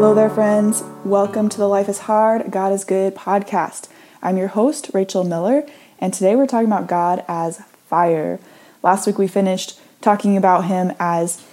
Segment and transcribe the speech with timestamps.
[0.00, 0.82] Hello there, friends.
[1.04, 3.86] Welcome to the Life is Hard, God is Good podcast.
[4.22, 5.62] I'm your host, Rachel Miller,
[5.98, 8.40] and today we're talking about God as fire.
[8.82, 11.44] Last week we finished talking about Him as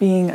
[0.00, 0.34] being,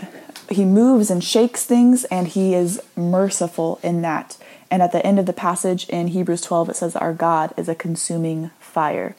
[0.50, 4.38] He moves and shakes things, and He is merciful in that.
[4.72, 7.68] And at the end of the passage in Hebrews 12, it says our God is
[7.68, 9.18] a consuming fire.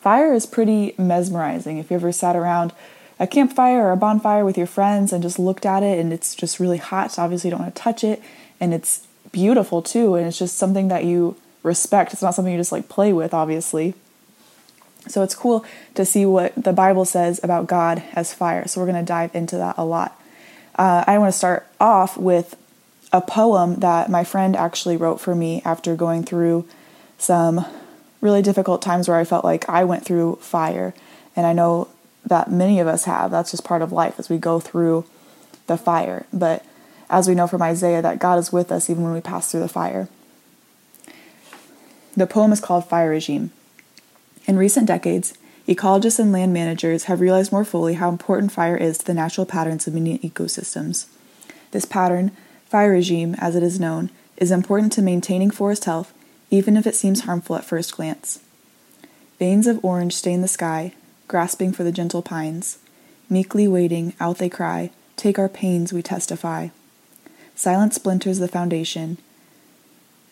[0.00, 1.78] Fire is pretty mesmerizing.
[1.78, 2.74] If you ever sat around
[3.20, 6.34] a campfire or a bonfire with your friends and just looked at it and it's
[6.34, 8.20] just really hot, so obviously you don't want to touch it,
[8.58, 12.12] and it's beautiful too, and it's just something that you respect.
[12.12, 13.94] It's not something you just like play with, obviously.
[15.06, 18.66] So it's cool to see what the Bible says about God as fire.
[18.66, 20.20] So we're going to dive into that a lot.
[20.76, 22.56] Uh, I want to start off with
[23.12, 26.66] a poem that my friend actually wrote for me after going through
[27.18, 27.64] some
[28.20, 30.94] really difficult times where I felt like I went through fire.
[31.34, 31.88] And I know
[32.24, 33.30] that many of us have.
[33.30, 35.04] That's just part of life as we go through
[35.66, 36.26] the fire.
[36.32, 36.64] But
[37.08, 39.60] as we know from Isaiah, that God is with us even when we pass through
[39.60, 40.08] the fire.
[42.16, 43.50] The poem is called Fire Regime.
[44.46, 45.34] In recent decades,
[45.68, 49.46] ecologists and land managers have realized more fully how important fire is to the natural
[49.46, 51.06] patterns of many ecosystems.
[51.70, 52.32] This pattern,
[52.66, 56.12] fire regime as it is known, is important to maintaining forest health,
[56.50, 58.40] even if it seems harmful at first glance.
[59.38, 60.92] Veins of orange stain the sky,
[61.30, 62.78] grasping for the gentle pines.
[63.28, 66.70] Meekly waiting, out they cry, Take our pains, we testify.
[67.54, 69.16] Silence splinters the foundation.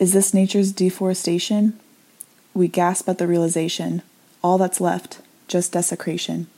[0.01, 1.79] Is this nature's deforestation?
[2.53, 4.03] We gasp at the realization
[4.43, 6.49] all that's left, just desecration.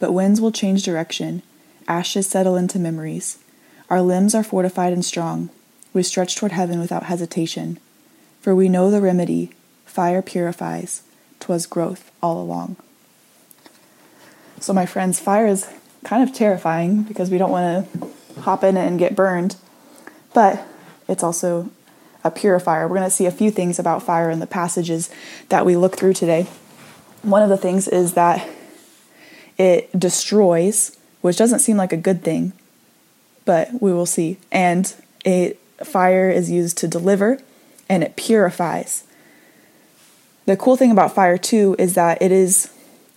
[0.00, 1.42] But winds will change direction,
[1.86, 3.38] ashes settle into memories.
[3.88, 5.50] Our limbs are fortified and strong.
[5.92, 7.78] We stretch toward heaven without hesitation.
[8.40, 9.52] For we know the remedy
[9.84, 11.02] fire purifies,
[11.38, 12.76] 'twas growth all along.
[14.64, 15.68] So, my friends, fire is
[16.04, 19.56] kind of terrifying because we don't want to hop in and get burned,
[20.32, 20.66] but
[21.06, 21.68] it's also
[22.24, 22.88] a purifier.
[22.88, 25.10] We're going to see a few things about fire in the passages
[25.50, 26.46] that we look through today.
[27.20, 28.48] One of the things is that
[29.58, 32.54] it destroys, which doesn't seem like a good thing,
[33.44, 34.38] but we will see.
[34.50, 34.94] And
[35.26, 37.38] it fire is used to deliver
[37.90, 39.04] and it purifies.
[40.46, 42.72] The cool thing about fire too is that it is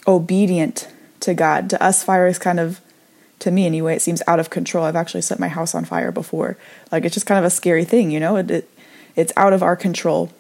[0.06, 0.90] obedient
[1.22, 1.69] to God.
[1.72, 2.81] To us, fire is kind of,
[3.39, 4.85] to me anyway, it seems out of control.
[4.85, 6.57] I've actually set my house on fire before.
[6.91, 8.38] Like it's just kind of a scary thing, you know?
[8.38, 8.69] It, it
[9.16, 10.31] it's out of our control,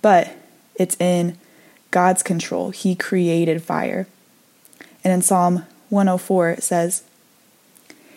[0.00, 0.34] but
[0.74, 1.38] it's in
[1.90, 2.70] God's control.
[2.70, 4.06] He created fire.
[5.04, 7.02] And in Psalm 104, it says,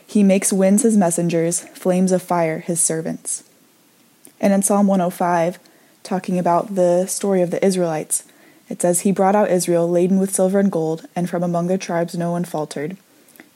[0.08, 3.44] He makes winds his messengers, flames of fire his servants.
[4.40, 5.60] And in Psalm 105,
[6.04, 8.24] talking about the story of the Israelites,
[8.70, 11.78] it says, He brought out Israel laden with silver and gold, and from among their
[11.78, 12.98] tribes no one faltered.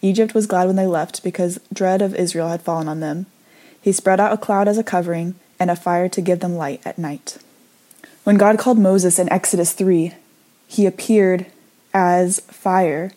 [0.02, 3.26] Egypt was glad when they left, because dread of Israel had fallen on them.
[3.82, 6.82] He spread out a cloud as a covering, and a fire to give them light
[6.86, 7.38] at night.
[8.24, 10.14] When God called Moses in Exodus 3,
[10.68, 11.48] he appeared
[11.94, 13.12] as fire.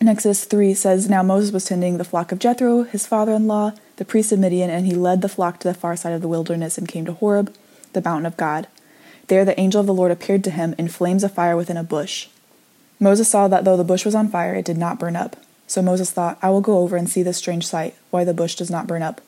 [0.00, 3.46] In Exodus 3 says, Now Moses was tending the flock of Jethro, his father in
[3.46, 6.22] law, the priest of Midian, and he led the flock to the far side of
[6.22, 7.54] the wilderness and came to Horeb,
[7.92, 8.66] the mountain of God.
[9.28, 11.84] There the angel of the Lord appeared to him in flames of fire within a
[11.84, 12.28] bush.
[12.98, 15.36] Moses saw that though the bush was on fire, it did not burn up.
[15.66, 18.54] So Moses thought, I will go over and see this strange sight, why the bush
[18.54, 19.20] does not burn up.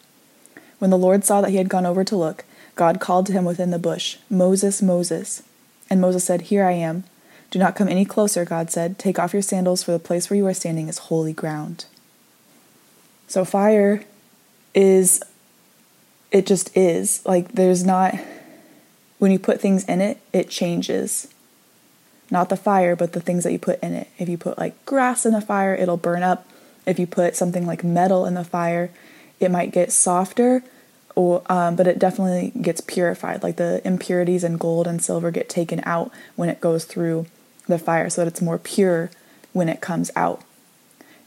[0.78, 2.44] When the Lord saw that he had gone over to look,
[2.74, 5.42] God called to him within the bush, Moses, Moses.
[5.88, 7.04] And Moses said, Here I am.
[7.50, 8.98] Do not come any closer, God said.
[8.98, 11.86] Take off your sandals, for the place where you are standing is holy ground.
[13.28, 14.04] So fire
[14.74, 15.22] is,
[16.30, 17.24] it just is.
[17.24, 18.14] Like, there's not,
[19.24, 21.28] when you put things in it, it changes.
[22.30, 24.08] Not the fire, but the things that you put in it.
[24.18, 26.46] If you put like grass in the fire, it'll burn up.
[26.84, 28.90] If you put something like metal in the fire,
[29.40, 30.62] it might get softer
[31.14, 33.42] or, um, but it definitely gets purified.
[33.42, 37.24] Like the impurities in gold and silver get taken out when it goes through
[37.66, 39.10] the fire so that it's more pure
[39.54, 40.42] when it comes out.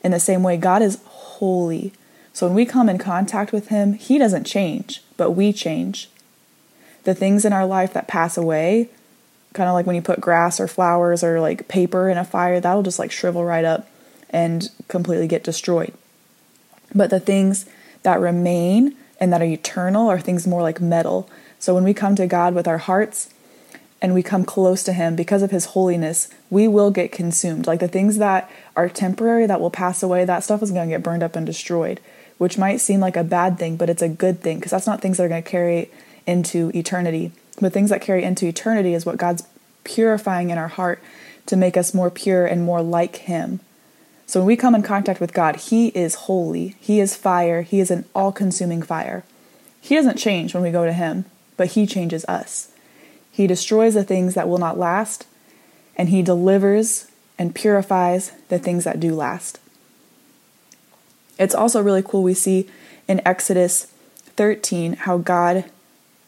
[0.04, 1.94] In the same way, God is holy.
[2.32, 6.12] So when we come in contact with Him, He doesn't change, but we change.
[7.08, 8.90] The things in our life that pass away,
[9.54, 12.60] kind of like when you put grass or flowers or like paper in a fire,
[12.60, 13.88] that'll just like shrivel right up
[14.30, 15.94] and completely get destroyed.
[16.94, 17.66] But the things
[18.04, 21.30] that remain and that are eternal are things more like metal.
[21.60, 23.34] So when we come to God with our hearts
[24.02, 27.68] and we come close to Him because of His holiness, we will get consumed.
[27.68, 30.96] Like the things that are temporary, that will pass away, that stuff is going to
[30.96, 32.02] get burned up and destroyed,
[32.38, 35.00] which might seem like a bad thing, but it's a good thing because that's not
[35.00, 35.90] things that are going to carry
[36.28, 37.32] into eternity.
[37.60, 39.44] But things that carry into eternity is what God's
[39.84, 41.02] purifying in our heart
[41.48, 43.62] to make us more pure and more like Him.
[44.28, 46.76] So when we come in contact with God, He is holy.
[46.80, 47.62] He is fire.
[47.62, 49.24] He is an all consuming fire.
[49.80, 51.26] He doesn't change when we go to Him,
[51.56, 52.70] but He changes us.
[53.32, 55.26] He destroys the things that will not last,
[55.96, 57.08] and He delivers
[57.40, 59.60] and purifies the things that do last.
[61.40, 62.24] It's also really cool.
[62.24, 62.68] We see
[63.08, 63.86] in Exodus
[64.36, 65.66] 13 how God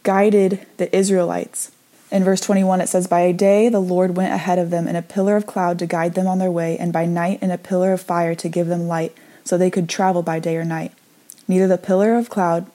[0.03, 1.71] guided the Israelites.
[2.11, 5.01] In verse 21, it says, By day the Lord went ahead of them in a
[5.01, 7.93] pillar of cloud to guide them on their way, and by night in a pillar
[7.93, 10.91] of fire to give them light, so they could travel by day or night.
[11.47, 12.67] Neither the pillar of cloud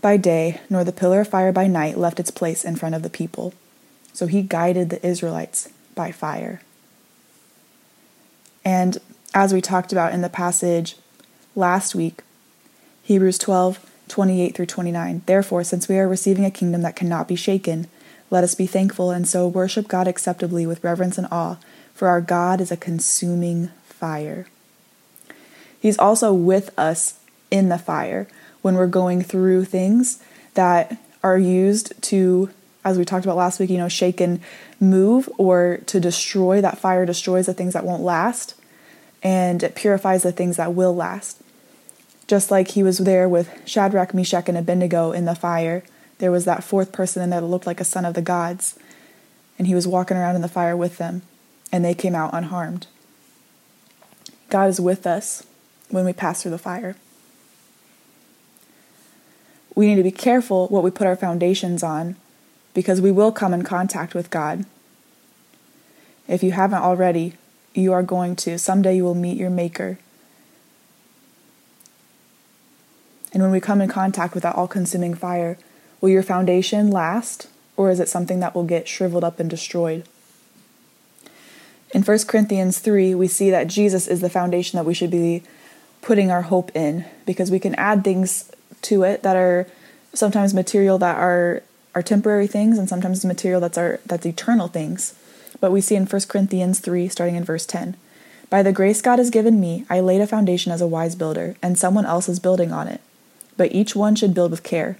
[0.00, 3.02] by day nor the pillar of fire by night left its place in front of
[3.02, 3.54] the people.
[4.12, 6.60] So he guided the Israelites by fire.
[8.64, 8.98] And
[9.34, 10.96] as we talked about in the passage
[11.54, 12.22] last week,
[13.02, 15.22] Hebrews 12 28 through 29.
[15.26, 17.86] Therefore, since we are receiving a kingdom that cannot be shaken,
[18.30, 21.56] let us be thankful and so worship God acceptably with reverence and awe,
[21.94, 24.46] for our God is a consuming fire.
[25.80, 27.18] He's also with us
[27.50, 28.28] in the fire
[28.62, 30.22] when we're going through things
[30.54, 32.50] that are used to,
[32.84, 34.40] as we talked about last week, you know, shake and
[34.80, 36.60] move or to destroy.
[36.60, 38.54] That fire destroys the things that won't last
[39.22, 41.41] and it purifies the things that will last.
[42.26, 45.82] Just like he was there with Shadrach, Meshach, and Abednego in the fire,
[46.18, 48.78] there was that fourth person in there that looked like a son of the gods,
[49.58, 51.22] and he was walking around in the fire with them,
[51.72, 52.86] and they came out unharmed.
[54.48, 55.44] God is with us
[55.90, 56.96] when we pass through the fire.
[59.74, 62.16] We need to be careful what we put our foundations on
[62.74, 64.64] because we will come in contact with God.
[66.28, 67.34] If you haven't already,
[67.74, 68.58] you are going to.
[68.58, 69.98] Someday you will meet your Maker.
[73.32, 75.56] And when we come in contact with that all consuming fire,
[76.00, 80.04] will your foundation last, or is it something that will get shriveled up and destroyed?
[81.94, 85.42] In 1 Corinthians 3, we see that Jesus is the foundation that we should be
[86.00, 88.50] putting our hope in because we can add things
[88.82, 89.66] to it that are
[90.12, 91.62] sometimes material that are
[91.94, 95.14] are temporary things and sometimes material that's our that's eternal things.
[95.60, 97.96] But we see in 1 Corinthians 3 starting in verse 10.
[98.50, 101.56] By the grace God has given me, I laid a foundation as a wise builder,
[101.62, 103.00] and someone else is building on it
[103.56, 104.98] but each one should build with care.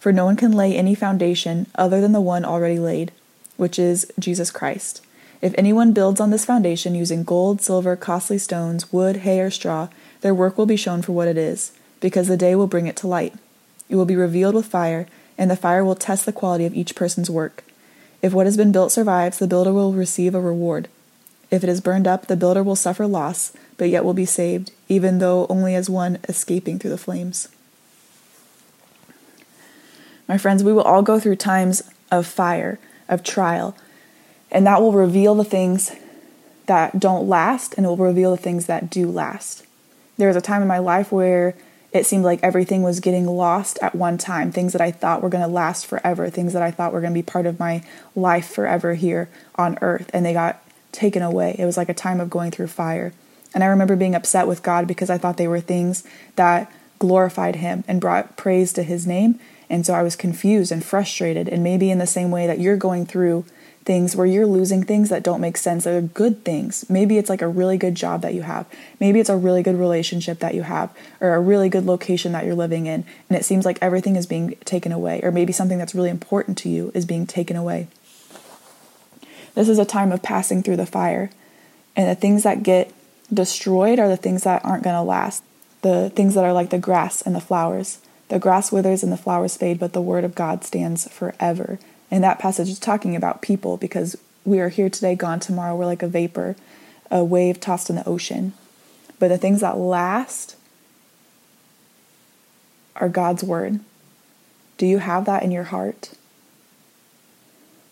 [0.00, 3.12] For no one can lay any foundation other than the one already laid,
[3.56, 5.04] which is Jesus Christ.
[5.40, 9.88] If anyone builds on this foundation using gold, silver, costly stones, wood, hay, or straw,
[10.20, 12.96] their work will be shown for what it is, because the day will bring it
[12.96, 13.34] to light.
[13.88, 15.06] It will be revealed with fire,
[15.36, 17.62] and the fire will test the quality of each person's work.
[18.20, 20.88] If what has been built survives, the builder will receive a reward.
[21.50, 24.72] If it is burned up, the builder will suffer loss, but yet will be saved,
[24.88, 27.48] even though only as one escaping through the flames.
[30.28, 32.78] My friends, we will all go through times of fire,
[33.08, 33.76] of trial,
[34.50, 35.92] and that will reveal the things
[36.66, 39.64] that don't last and it will reveal the things that do last.
[40.18, 41.54] There was a time in my life where
[41.92, 44.52] it seemed like everything was getting lost at one time.
[44.52, 47.12] Things that I thought were going to last forever, things that I thought were going
[47.12, 47.82] to be part of my
[48.14, 51.56] life forever here on earth, and they got taken away.
[51.58, 53.14] It was like a time of going through fire.
[53.54, 56.04] And I remember being upset with God because I thought they were things
[56.36, 59.40] that glorified Him and brought praise to His name.
[59.70, 61.48] And so I was confused and frustrated.
[61.48, 63.44] And maybe in the same way that you're going through
[63.84, 66.84] things where you're losing things that don't make sense, that are good things.
[66.90, 68.66] Maybe it's like a really good job that you have.
[69.00, 72.44] Maybe it's a really good relationship that you have, or a really good location that
[72.44, 73.06] you're living in.
[73.30, 75.20] And it seems like everything is being taken away.
[75.22, 77.88] Or maybe something that's really important to you is being taken away.
[79.54, 81.30] This is a time of passing through the fire.
[81.96, 82.92] And the things that get
[83.32, 85.42] destroyed are the things that aren't going to last.
[85.80, 88.00] The things that are like the grass and the flowers.
[88.28, 91.78] The grass withers and the flowers fade, but the word of God stands forever.
[92.10, 95.74] And that passage is talking about people because we are here today, gone tomorrow.
[95.74, 96.56] We're like a vapor,
[97.10, 98.52] a wave tossed in the ocean.
[99.18, 100.56] But the things that last
[102.96, 103.80] are God's word.
[104.76, 106.12] Do you have that in your heart?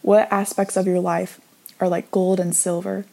[0.02, 1.40] What aspects of your life
[1.80, 3.06] are like gold and silver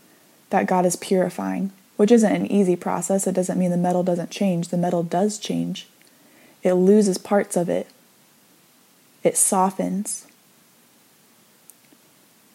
[0.49, 1.71] that God is purifying?
[1.95, 3.27] Which isn't an easy process.
[3.27, 5.87] It doesn't mean the metal doesn't change, the metal does change
[6.63, 7.87] it loses parts of it,
[9.21, 10.25] it softens,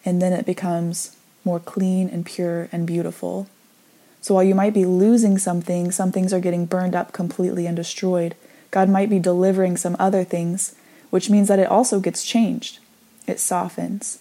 [0.03, 3.47] and then it becomes more clean and pure and beautiful.
[4.21, 7.75] So while you might be losing something, some things are getting burned up completely and
[7.75, 8.35] destroyed.
[8.71, 10.75] God might be delivering some other things,
[11.09, 12.79] which means that it also gets changed.
[13.27, 14.19] It softens.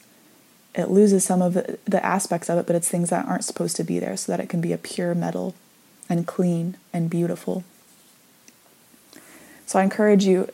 [0.75, 3.85] It loses some of the aspects of it, but it's things that aren't supposed to
[3.85, 5.55] be there so that it can be a pure metal
[6.09, 7.65] and clean and beautiful.
[9.69, 10.49] So I encourage you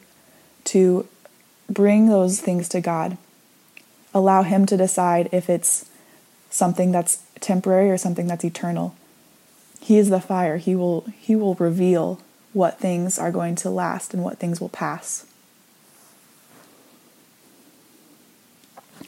[0.64, 1.06] to
[1.70, 3.16] bring those things to God.
[4.12, 5.88] Allow Him to decide if it's
[6.50, 8.96] something that's temporary or something that's eternal.
[9.80, 10.56] He is the fire.
[10.56, 12.20] He will he will reveal
[12.52, 15.26] what things are going to last and what things will pass.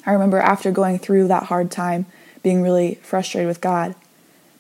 [0.06, 2.06] I remember after going through that hard time
[2.44, 3.96] being really frustrated with God.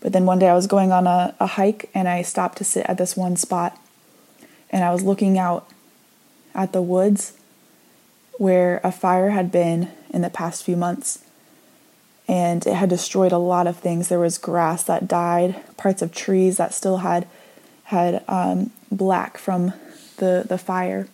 [0.00, 2.64] But then one day I was going on a, a hike and I stopped to
[2.64, 3.78] sit at this one spot
[4.70, 5.68] and I was looking out
[6.54, 7.34] at the woods
[8.38, 11.24] where a fire had been in the past few months
[12.28, 14.08] and it had destroyed a lot of things.
[14.08, 17.26] There was grass that died, parts of trees that still had
[17.84, 19.72] had um, black from
[20.16, 21.08] the the fire.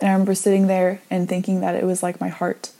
[0.00, 2.70] And I remember sitting there and thinking that it was like my heart,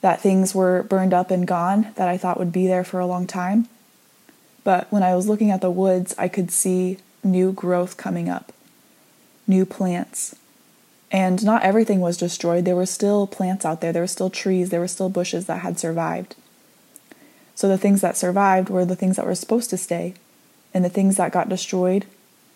[0.00, 3.06] that things were burned up and gone that I thought would be there for a
[3.06, 3.68] long time.
[4.62, 8.52] But when I was looking at the woods, I could see new growth coming up,
[9.46, 10.34] new plants.
[11.10, 12.64] And not everything was destroyed.
[12.64, 15.60] There were still plants out there, there were still trees, there were still bushes that
[15.60, 16.34] had survived.
[17.54, 20.14] So the things that survived were the things that were supposed to stay,
[20.72, 22.06] and the things that got destroyed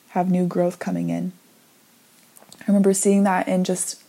[0.09, 1.33] have new growth coming in.
[2.61, 4.03] I remember seeing that and just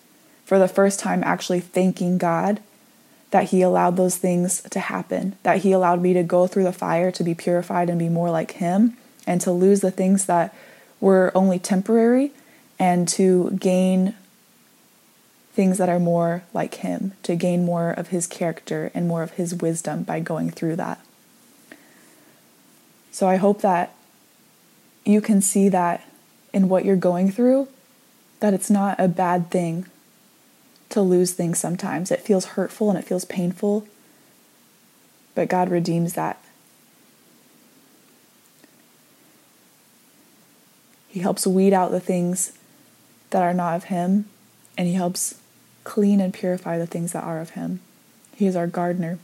[0.45, 2.59] for the first time actually thanking God
[3.29, 6.73] that He allowed those things to happen, that He allowed me to go through the
[6.73, 10.55] fire to be purified and be more like Him, and to lose the things that
[10.99, 12.31] were only temporary
[12.79, 14.15] and to gain
[15.53, 19.31] things that are more like Him, to gain more of His character and more of
[19.31, 21.03] His wisdom by going through that.
[23.11, 23.93] So I hope that
[25.03, 26.07] you can see that
[26.53, 27.67] in what you're going through,
[28.39, 29.87] that it's not a bad thing
[30.89, 32.11] to lose things sometimes.
[32.11, 33.87] It feels hurtful and it feels painful,
[35.35, 36.41] but God redeems that.
[41.07, 42.53] He helps weed out the things
[43.29, 44.25] that are not of Him,
[44.77, 45.35] and He helps
[45.83, 47.81] clean and purify the things that are of Him.
[48.35, 49.19] He is our gardener.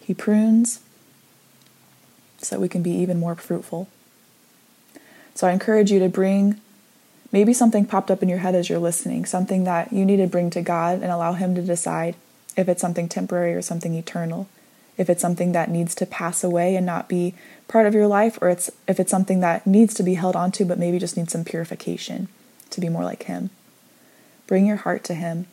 [0.00, 0.80] He prunes
[2.38, 3.88] so that we can be even more fruitful.
[5.34, 6.60] So I encourage you to bring
[7.30, 10.26] maybe something popped up in your head as you're listening, something that you need to
[10.26, 12.16] bring to God and allow Him to decide
[12.56, 14.48] if it's something temporary or something eternal,
[14.96, 17.34] if it's something that needs to pass away and not be
[17.68, 20.64] part of your life, or it's if it's something that needs to be held onto
[20.64, 22.28] but maybe just needs some purification
[22.70, 23.50] to be more like Him.
[24.46, 25.46] Bring your heart to Him.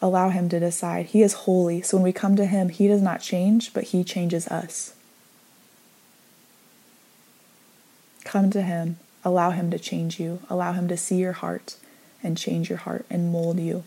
[0.00, 1.06] Allow Him to decide.
[1.06, 4.04] He is holy, so when we come to Him, He does not change, but He
[4.04, 4.94] changes us.
[8.24, 8.98] Come to Him.
[9.24, 10.40] Allow Him to change you.
[10.50, 11.76] Allow Him to see your heart
[12.22, 13.84] and change your heart and mold you.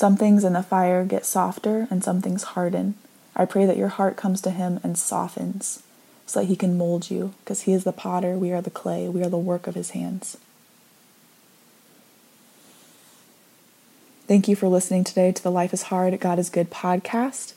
[0.00, 2.94] Some things in the fire get softer and some things harden.
[3.36, 5.82] I pray that your heart comes to Him and softens
[6.24, 9.10] so that he can mold you, because he is the potter, we are the clay,
[9.10, 10.38] we are the work of his hands.
[14.26, 17.52] Thank you for listening today to the Life is Hard, God is Good podcast.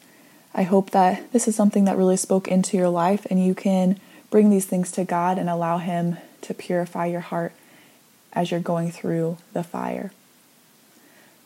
[0.54, 4.02] I hope that this is something that really spoke into your life and you can
[4.30, 7.54] bring these things to God and allow Him to purify your heart
[8.34, 10.12] as you're going through the fire.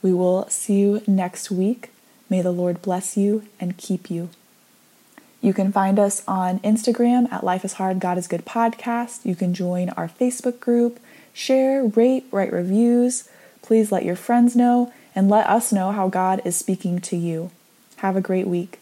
[0.01, 1.89] We will see you next week.
[2.30, 4.30] May the Lord bless you and keep you.
[5.42, 9.25] You can find us on Instagram at Life is Hard, God is Good podcast.
[9.25, 11.00] You can join our Facebook group,
[11.34, 13.30] share, rate, write reviews.
[13.62, 17.51] Please let your friends know and let us know how God is speaking to you.
[17.98, 18.80] Have a great week.